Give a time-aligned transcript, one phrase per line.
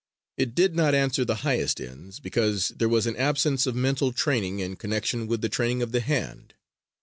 [0.35, 4.57] It did not answer the highest ends, because there was an absence of mental training
[4.59, 6.55] in connection with the training of the hand.